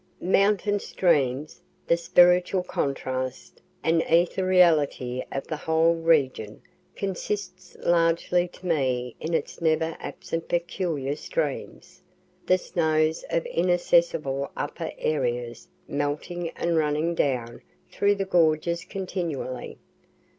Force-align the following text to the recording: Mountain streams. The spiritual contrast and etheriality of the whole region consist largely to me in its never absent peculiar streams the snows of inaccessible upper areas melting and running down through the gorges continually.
Mountain 0.33 0.79
streams. 0.79 1.61
The 1.85 1.95
spiritual 1.95 2.63
contrast 2.63 3.61
and 3.83 4.01
etheriality 4.07 5.23
of 5.31 5.45
the 5.45 5.55
whole 5.57 5.93
region 5.93 6.63
consist 6.95 7.77
largely 7.83 8.47
to 8.47 8.65
me 8.65 9.15
in 9.19 9.35
its 9.35 9.61
never 9.61 9.95
absent 9.99 10.47
peculiar 10.47 11.15
streams 11.15 12.01
the 12.47 12.57
snows 12.57 13.23
of 13.29 13.45
inaccessible 13.45 14.49
upper 14.57 14.91
areas 14.97 15.67
melting 15.87 16.49
and 16.55 16.77
running 16.77 17.13
down 17.13 17.61
through 17.91 18.15
the 18.15 18.25
gorges 18.25 18.83
continually. 18.83 19.77